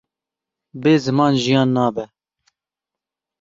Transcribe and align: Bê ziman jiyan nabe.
Bê 0.81 0.93
ziman 1.03 1.33
jiyan 1.41 1.69
nabe. 1.75 2.05